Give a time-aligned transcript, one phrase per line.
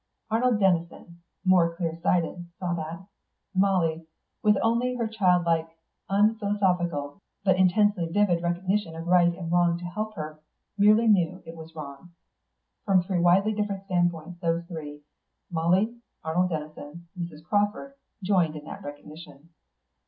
[0.31, 3.05] Arnold Denison, more clear sighted, saw that;
[3.53, 4.07] Molly,
[4.41, 5.77] with only her childlike,
[6.09, 10.39] unphilosophical, but intensely vivid recognition of right and wrong to help her,
[10.75, 12.13] merely knew it was wrong.
[12.83, 15.01] From three widely different standpoints those three,
[15.51, 17.43] Molly, Arnold Denison, Mrs.
[17.43, 17.93] Crawford,
[18.23, 19.49] joined in that recognition.